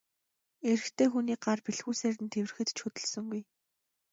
Эрэгтэй 0.71 1.07
хүний 1.11 1.37
гар 1.43 1.59
бэлхүүсээр 1.65 2.15
нь 2.23 2.31
тэврэхэд 2.33 2.69
ч 2.75 2.77
хөдөлсөнгүй. 2.81 3.41